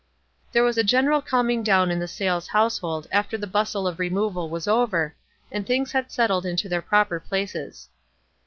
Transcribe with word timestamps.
There 0.51 0.63
was 0.63 0.79
a 0.79 0.83
general 0.83 1.21
calming 1.21 1.61
down 1.61 1.91
in 1.91 1.99
the 1.99 2.05
180 2.05 2.05
WISE 2.07 2.15
AND 2.15 2.33
OTHERWISE. 2.33 2.43
Sayles 2.47 2.47
household 2.73 3.07
after 3.11 3.37
the 3.37 3.45
bustle 3.45 3.85
of 3.87 3.99
removal 3.99 4.49
was 4.49 4.67
over, 4.67 5.13
and 5.51 5.63
things 5.63 5.91
had 5.91 6.11
settled 6.11 6.43
into 6.43 6.67
their 6.67 6.81
proper 6.81 7.19
places. 7.19 7.87